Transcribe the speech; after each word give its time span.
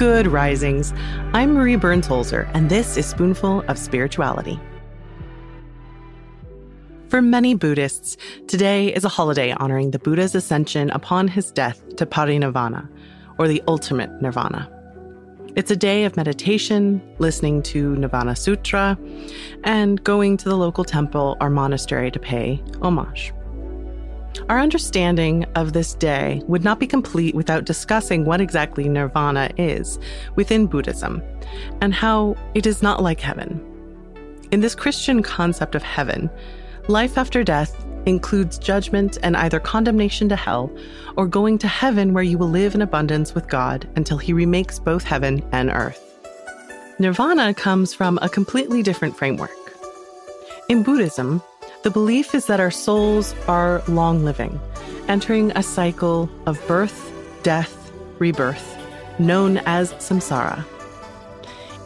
Good 0.00 0.28
risings. 0.28 0.94
I'm 1.34 1.52
Marie 1.52 1.76
Burns 1.76 2.08
Holzer, 2.08 2.50
and 2.54 2.70
this 2.70 2.96
is 2.96 3.04
Spoonful 3.04 3.64
of 3.68 3.76
Spirituality. 3.76 4.58
For 7.10 7.20
many 7.20 7.54
Buddhists, 7.54 8.16
today 8.48 8.94
is 8.94 9.04
a 9.04 9.10
holiday 9.10 9.52
honoring 9.52 9.90
the 9.90 9.98
Buddha's 9.98 10.34
ascension 10.34 10.88
upon 10.88 11.28
his 11.28 11.50
death 11.50 11.82
to 11.96 12.06
parinirvana, 12.06 12.88
or 13.36 13.46
the 13.46 13.62
ultimate 13.68 14.22
nirvana. 14.22 14.70
It's 15.54 15.70
a 15.70 15.76
day 15.76 16.04
of 16.04 16.16
meditation, 16.16 17.02
listening 17.18 17.62
to 17.64 17.94
Nirvana 17.96 18.36
Sutra, 18.36 18.98
and 19.64 20.02
going 20.02 20.38
to 20.38 20.48
the 20.48 20.56
local 20.56 20.84
temple 20.84 21.36
or 21.42 21.50
monastery 21.50 22.10
to 22.10 22.18
pay 22.18 22.62
homage. 22.80 23.34
Our 24.48 24.58
understanding 24.58 25.44
of 25.54 25.72
this 25.72 25.94
day 25.94 26.42
would 26.46 26.64
not 26.64 26.78
be 26.78 26.86
complete 26.86 27.34
without 27.34 27.64
discussing 27.64 28.24
what 28.24 28.40
exactly 28.40 28.88
nirvana 28.88 29.50
is 29.56 29.98
within 30.36 30.66
Buddhism 30.66 31.22
and 31.80 31.92
how 31.92 32.36
it 32.54 32.66
is 32.66 32.82
not 32.82 33.02
like 33.02 33.20
heaven. 33.20 33.64
In 34.50 34.60
this 34.60 34.74
Christian 34.74 35.22
concept 35.22 35.74
of 35.74 35.82
heaven, 35.82 36.30
life 36.88 37.18
after 37.18 37.44
death 37.44 37.86
includes 38.06 38.58
judgment 38.58 39.18
and 39.22 39.36
either 39.36 39.60
condemnation 39.60 40.28
to 40.28 40.36
hell 40.36 40.70
or 41.16 41.26
going 41.26 41.58
to 41.58 41.68
heaven 41.68 42.14
where 42.14 42.24
you 42.24 42.38
will 42.38 42.48
live 42.48 42.74
in 42.74 42.82
abundance 42.82 43.34
with 43.34 43.48
God 43.48 43.88
until 43.96 44.18
He 44.18 44.32
remakes 44.32 44.78
both 44.78 45.04
heaven 45.04 45.44
and 45.52 45.70
earth. 45.70 46.06
Nirvana 46.98 47.54
comes 47.54 47.94
from 47.94 48.18
a 48.22 48.28
completely 48.28 48.82
different 48.82 49.16
framework. 49.16 49.50
In 50.68 50.82
Buddhism, 50.82 51.42
the 51.82 51.90
belief 51.90 52.34
is 52.34 52.46
that 52.46 52.60
our 52.60 52.70
souls 52.70 53.34
are 53.48 53.82
long 53.88 54.24
living, 54.24 54.60
entering 55.08 55.50
a 55.52 55.62
cycle 55.62 56.28
of 56.46 56.60
birth, 56.66 57.10
death, 57.42 57.90
rebirth, 58.18 58.76
known 59.18 59.58
as 59.64 59.92
samsara. 59.94 60.64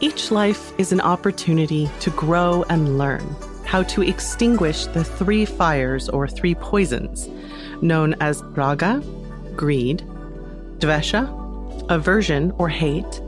Each 0.00 0.32
life 0.32 0.72
is 0.78 0.90
an 0.90 1.00
opportunity 1.00 1.88
to 2.00 2.10
grow 2.10 2.64
and 2.68 2.98
learn 2.98 3.24
how 3.64 3.84
to 3.84 4.02
extinguish 4.02 4.86
the 4.86 5.04
three 5.04 5.44
fires 5.44 6.08
or 6.08 6.26
three 6.26 6.54
poisons 6.56 7.28
known 7.80 8.14
as 8.20 8.42
raga, 8.42 9.02
greed, 9.54 9.98
dvesha, 10.78 11.24
aversion 11.88 12.50
or 12.58 12.68
hate, 12.68 13.20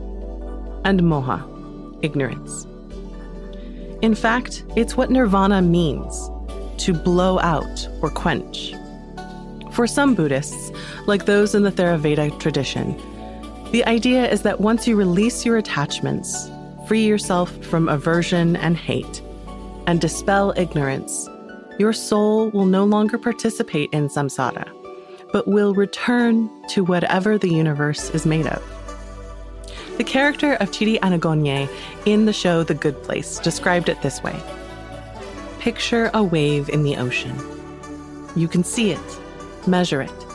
and 0.83 1.01
moha, 1.01 1.43
ignorance. 2.01 2.65
In 4.01 4.13
fact, 4.13 4.63
it's 4.75 4.95
what 4.95 5.09
nirvana 5.09 5.61
means 5.61 6.29
to 6.79 6.93
blow 6.93 7.39
out 7.39 7.87
or 8.01 8.09
quench. 8.09 8.73
For 9.71 9.87
some 9.87 10.15
Buddhists, 10.15 10.71
like 11.05 11.25
those 11.25 11.53
in 11.53 11.63
the 11.63 11.71
Theravada 11.71 12.37
tradition, 12.39 12.95
the 13.71 13.85
idea 13.85 14.29
is 14.29 14.41
that 14.43 14.61
once 14.61 14.87
you 14.87 14.95
release 14.95 15.45
your 15.45 15.57
attachments, 15.57 16.49
free 16.87 17.05
yourself 17.05 17.51
from 17.65 17.89
aversion 17.89 18.55
and 18.55 18.77
hate, 18.77 19.21
and 19.85 19.99
dispel 19.99 20.53
ignorance, 20.55 21.29
your 21.77 21.93
soul 21.93 22.49
will 22.49 22.65
no 22.65 22.85
longer 22.85 23.17
participate 23.17 23.89
in 23.91 24.07
samsara, 24.07 24.67
but 25.31 25.47
will 25.47 25.73
return 25.73 26.49
to 26.69 26.83
whatever 26.83 27.37
the 27.37 27.49
universe 27.49 28.09
is 28.11 28.25
made 28.25 28.47
of. 28.47 28.63
The 29.97 30.03
character 30.03 30.53
of 30.53 30.71
Chidi 30.71 30.99
Anagonye 30.99 31.69
in 32.05 32.25
the 32.25 32.33
show 32.33 32.63
The 32.63 32.73
Good 32.73 33.03
Place 33.03 33.39
described 33.39 33.89
it 33.89 34.01
this 34.01 34.23
way 34.23 34.41
Picture 35.67 36.09
a 36.13 36.23
wave 36.23 36.69
in 36.69 36.83
the 36.83 36.95
ocean. 36.95 37.37
You 38.37 38.47
can 38.47 38.63
see 38.63 38.91
it, 38.91 39.19
measure 39.67 40.01
it, 40.01 40.25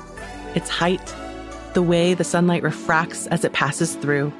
its 0.54 0.68
height, 0.68 1.14
the 1.72 1.80
way 1.80 2.12
the 2.12 2.22
sunlight 2.22 2.62
refracts 2.62 3.26
as 3.28 3.42
it 3.42 3.54
passes 3.54 3.94
through. 3.94 4.30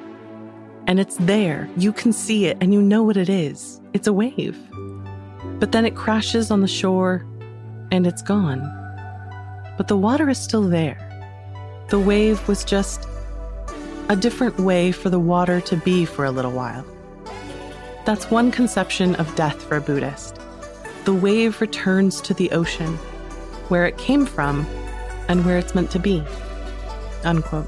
And 0.86 1.00
it's 1.00 1.16
there. 1.16 1.66
You 1.78 1.94
can 1.94 2.12
see 2.12 2.44
it 2.44 2.58
and 2.60 2.74
you 2.74 2.82
know 2.82 3.02
what 3.02 3.16
it 3.16 3.30
is. 3.30 3.80
It's 3.94 4.06
a 4.06 4.12
wave. 4.12 4.58
But 5.60 5.72
then 5.72 5.86
it 5.86 5.96
crashes 5.96 6.50
on 6.50 6.60
the 6.60 6.68
shore 6.68 7.26
and 7.90 8.06
it's 8.06 8.20
gone. 8.20 8.60
But 9.78 9.88
the 9.88 9.96
water 9.96 10.28
is 10.28 10.36
still 10.36 10.68
there. 10.68 10.98
The 11.88 12.00
wave 12.00 12.46
was 12.46 12.66
just 12.66 13.08
a 14.10 14.14
different 14.14 14.58
way 14.58 14.92
for 14.92 15.08
the 15.08 15.18
water 15.18 15.62
to 15.62 15.76
be 15.78 16.04
for 16.04 16.26
a 16.26 16.30
little 16.30 16.52
while. 16.52 16.84
That's 18.04 18.30
one 18.30 18.50
conception 18.50 19.14
of 19.14 19.34
death 19.36 19.62
for 19.62 19.78
a 19.78 19.80
Buddhist 19.80 20.41
the 21.04 21.14
wave 21.14 21.60
returns 21.60 22.20
to 22.20 22.34
the 22.34 22.50
ocean, 22.52 22.94
where 23.68 23.86
it 23.86 23.98
came 23.98 24.24
from 24.24 24.66
and 25.28 25.44
where 25.44 25.58
it's 25.58 25.74
meant 25.74 25.90
to 25.90 25.98
be. 25.98 26.22
Unquote. 27.24 27.66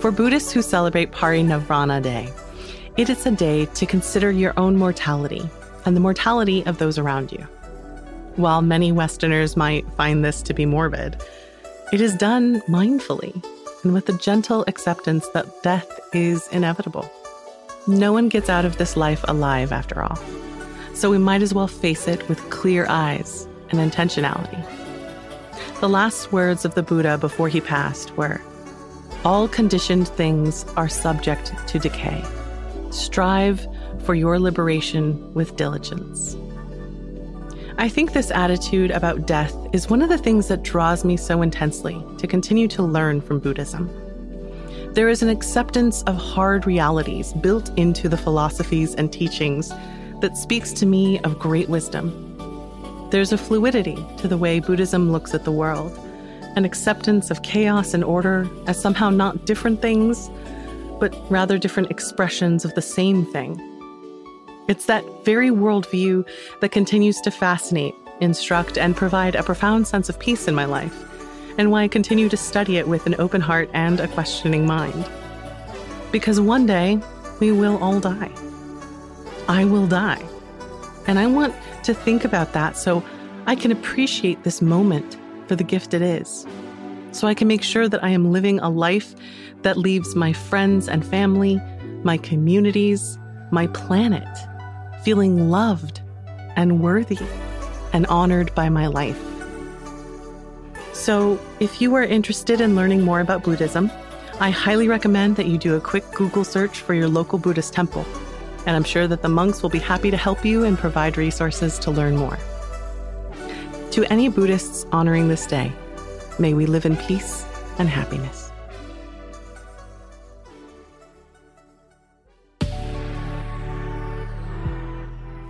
For 0.00 0.10
Buddhists 0.10 0.52
who 0.52 0.62
celebrate 0.62 1.12
Parinirvana 1.12 2.02
Day, 2.02 2.32
it 2.96 3.08
is 3.08 3.24
a 3.26 3.30
day 3.30 3.66
to 3.66 3.86
consider 3.86 4.30
your 4.30 4.52
own 4.58 4.76
mortality 4.76 5.48
and 5.84 5.96
the 5.96 6.00
mortality 6.00 6.64
of 6.66 6.78
those 6.78 6.98
around 6.98 7.32
you. 7.32 7.46
While 8.36 8.60
many 8.60 8.92
Westerners 8.92 9.56
might 9.56 9.90
find 9.92 10.24
this 10.24 10.42
to 10.42 10.54
be 10.54 10.66
morbid, 10.66 11.22
it 11.92 12.00
is 12.00 12.14
done 12.14 12.60
mindfully 12.62 13.42
and 13.82 13.94
with 13.94 14.08
a 14.08 14.18
gentle 14.18 14.64
acceptance 14.66 15.26
that 15.30 15.62
death 15.62 16.00
is 16.12 16.48
inevitable. 16.48 17.10
No 17.86 18.12
one 18.12 18.28
gets 18.28 18.50
out 18.50 18.64
of 18.64 18.76
this 18.76 18.96
life 18.96 19.24
alive, 19.28 19.72
after 19.72 20.02
all 20.02 20.18
so 20.96 21.10
we 21.10 21.18
might 21.18 21.42
as 21.42 21.52
well 21.52 21.68
face 21.68 22.08
it 22.08 22.26
with 22.26 22.48
clear 22.48 22.86
eyes 22.88 23.46
and 23.68 23.78
intentionality. 23.78 24.64
The 25.80 25.90
last 25.90 26.32
words 26.32 26.64
of 26.64 26.74
the 26.74 26.82
Buddha 26.82 27.18
before 27.18 27.50
he 27.50 27.60
passed 27.60 28.16
were 28.16 28.40
All 29.24 29.46
conditioned 29.46 30.08
things 30.08 30.64
are 30.76 30.88
subject 30.88 31.52
to 31.68 31.78
decay. 31.78 32.24
Strive 32.90 33.66
for 34.04 34.14
your 34.14 34.38
liberation 34.38 35.34
with 35.34 35.56
diligence. 35.56 36.34
I 37.76 37.90
think 37.90 38.12
this 38.14 38.30
attitude 38.30 38.90
about 38.90 39.26
death 39.26 39.54
is 39.74 39.90
one 39.90 40.00
of 40.00 40.08
the 40.08 40.16
things 40.16 40.48
that 40.48 40.62
draws 40.62 41.04
me 41.04 41.18
so 41.18 41.42
intensely 41.42 42.02
to 42.16 42.26
continue 42.26 42.68
to 42.68 42.82
learn 42.82 43.20
from 43.20 43.38
Buddhism. 43.38 43.90
There 44.94 45.10
is 45.10 45.22
an 45.22 45.28
acceptance 45.28 46.02
of 46.04 46.16
hard 46.16 46.66
realities 46.66 47.34
built 47.34 47.70
into 47.76 48.08
the 48.08 48.16
philosophies 48.16 48.94
and 48.94 49.12
teachings 49.12 49.70
that 50.20 50.36
speaks 50.36 50.72
to 50.74 50.86
me 50.86 51.18
of 51.20 51.38
great 51.38 51.68
wisdom. 51.68 52.22
There's 53.10 53.32
a 53.32 53.38
fluidity 53.38 53.96
to 54.18 54.28
the 54.28 54.36
way 54.36 54.60
Buddhism 54.60 55.12
looks 55.12 55.34
at 55.34 55.44
the 55.44 55.52
world, 55.52 55.96
an 56.56 56.64
acceptance 56.64 57.30
of 57.30 57.42
chaos 57.42 57.94
and 57.94 58.02
order 58.02 58.48
as 58.66 58.80
somehow 58.80 59.10
not 59.10 59.44
different 59.44 59.82
things, 59.82 60.30
but 60.98 61.14
rather 61.30 61.58
different 61.58 61.90
expressions 61.90 62.64
of 62.64 62.74
the 62.74 62.82
same 62.82 63.26
thing. 63.26 63.60
It's 64.68 64.86
that 64.86 65.04
very 65.24 65.50
worldview 65.50 66.26
that 66.60 66.72
continues 66.72 67.20
to 67.20 67.30
fascinate, 67.30 67.94
instruct, 68.20 68.78
and 68.78 68.96
provide 68.96 69.36
a 69.36 69.42
profound 69.42 69.86
sense 69.86 70.08
of 70.08 70.18
peace 70.18 70.48
in 70.48 70.54
my 70.54 70.64
life, 70.64 70.94
and 71.58 71.70
why 71.70 71.82
I 71.82 71.88
continue 71.88 72.28
to 72.28 72.36
study 72.36 72.76
it 72.76 72.88
with 72.88 73.06
an 73.06 73.14
open 73.18 73.40
heart 73.40 73.70
and 73.72 74.00
a 74.00 74.08
questioning 74.08 74.66
mind. 74.66 75.08
Because 76.10 76.40
one 76.40 76.66
day, 76.66 76.98
we 77.38 77.52
will 77.52 77.76
all 77.82 78.00
die. 78.00 78.30
I 79.48 79.64
will 79.64 79.86
die. 79.86 80.22
And 81.06 81.18
I 81.18 81.26
want 81.26 81.54
to 81.84 81.94
think 81.94 82.24
about 82.24 82.52
that 82.52 82.76
so 82.76 83.02
I 83.46 83.54
can 83.54 83.70
appreciate 83.70 84.42
this 84.42 84.60
moment 84.60 85.16
for 85.46 85.54
the 85.54 85.64
gift 85.64 85.94
it 85.94 86.02
is. 86.02 86.46
So 87.12 87.28
I 87.28 87.34
can 87.34 87.46
make 87.48 87.62
sure 87.62 87.88
that 87.88 88.02
I 88.02 88.10
am 88.10 88.32
living 88.32 88.58
a 88.58 88.68
life 88.68 89.14
that 89.62 89.76
leaves 89.76 90.16
my 90.16 90.32
friends 90.32 90.88
and 90.88 91.06
family, 91.06 91.60
my 92.02 92.18
communities, 92.18 93.18
my 93.50 93.68
planet 93.68 94.28
feeling 95.02 95.50
loved 95.50 96.00
and 96.56 96.82
worthy 96.82 97.18
and 97.92 98.06
honored 98.06 98.52
by 98.56 98.68
my 98.68 98.88
life. 98.88 99.20
So, 100.92 101.38
if 101.60 101.80
you 101.80 101.94
are 101.94 102.02
interested 102.02 102.60
in 102.60 102.74
learning 102.74 103.02
more 103.02 103.20
about 103.20 103.44
Buddhism, 103.44 103.92
I 104.40 104.50
highly 104.50 104.88
recommend 104.88 105.36
that 105.36 105.46
you 105.46 105.58
do 105.58 105.76
a 105.76 105.80
quick 105.80 106.10
Google 106.12 106.42
search 106.42 106.80
for 106.80 106.94
your 106.94 107.08
local 107.08 107.38
Buddhist 107.38 107.72
temple 107.72 108.04
and 108.66 108.76
I'm 108.76 108.84
sure 108.84 109.06
that 109.06 109.22
the 109.22 109.28
monks 109.28 109.62
will 109.62 109.70
be 109.70 109.78
happy 109.78 110.10
to 110.10 110.16
help 110.16 110.44
you 110.44 110.64
and 110.64 110.76
provide 110.76 111.16
resources 111.16 111.78
to 111.78 111.90
learn 111.90 112.16
more. 112.16 112.38
To 113.92 114.04
any 114.12 114.28
Buddhists 114.28 114.84
honoring 114.92 115.28
this 115.28 115.46
day, 115.46 115.72
may 116.38 116.52
we 116.52 116.66
live 116.66 116.84
in 116.84 116.96
peace 116.96 117.46
and 117.78 117.88
happiness. 117.88 118.50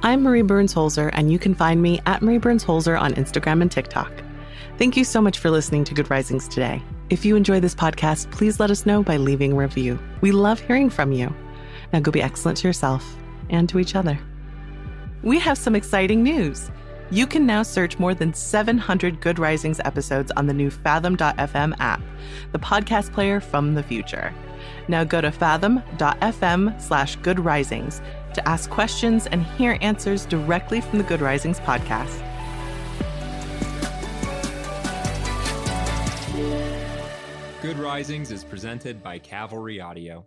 I'm 0.02 0.22
Marie 0.22 0.42
Burns 0.42 0.72
Holzer, 0.72 1.10
and 1.14 1.32
you 1.32 1.38
can 1.40 1.52
find 1.52 1.82
me 1.82 2.00
at 2.06 2.22
Marie 2.22 2.38
Burns 2.38 2.64
Holzer 2.64 3.00
on 3.00 3.14
Instagram 3.14 3.60
and 3.60 3.72
TikTok. 3.72 4.12
Thank 4.78 4.96
you 4.96 5.02
so 5.04 5.20
much 5.20 5.40
for 5.40 5.50
listening 5.50 5.82
to 5.84 5.94
Good 5.94 6.10
Risings 6.10 6.46
today. 6.46 6.80
If 7.10 7.24
you 7.24 7.34
enjoy 7.34 7.58
this 7.58 7.74
podcast, 7.74 8.30
please 8.30 8.60
let 8.60 8.70
us 8.70 8.86
know 8.86 9.02
by 9.02 9.16
leaving 9.16 9.52
a 9.52 9.56
review. 9.56 9.98
We 10.20 10.30
love 10.30 10.60
hearing 10.60 10.90
from 10.90 11.10
you. 11.10 11.34
Now 11.92 12.00
go 12.00 12.10
be 12.10 12.22
excellent 12.22 12.58
to 12.58 12.68
yourself 12.68 13.16
and 13.50 13.68
to 13.68 13.78
each 13.78 13.94
other. 13.94 14.18
We 15.22 15.38
have 15.40 15.58
some 15.58 15.74
exciting 15.74 16.22
news. 16.22 16.70
You 17.10 17.26
can 17.26 17.46
now 17.46 17.62
search 17.62 17.98
more 17.98 18.14
than 18.14 18.34
700 18.34 19.20
Good 19.20 19.38
Risings 19.38 19.80
episodes 19.84 20.32
on 20.36 20.46
the 20.46 20.54
new 20.54 20.70
Fathom.fm 20.70 21.74
app, 21.78 22.00
the 22.52 22.58
podcast 22.58 23.12
player 23.12 23.40
from 23.40 23.74
the 23.74 23.82
future. 23.82 24.34
Now 24.88 25.04
go 25.04 25.20
to 25.20 25.30
fathom.fm 25.30 26.80
slash 26.80 27.16
good 27.16 27.38
risings 27.38 28.00
to 28.34 28.48
ask 28.48 28.68
questions 28.70 29.26
and 29.28 29.44
hear 29.44 29.78
answers 29.80 30.26
directly 30.26 30.80
from 30.80 30.98
the 30.98 31.04
Good 31.04 31.20
Risings 31.20 31.60
podcast. 31.60 32.22
Good 37.62 37.78
Risings 37.78 38.30
is 38.30 38.44
presented 38.44 39.02
by 39.02 39.18
Cavalry 39.18 39.80
Audio. 39.80 40.26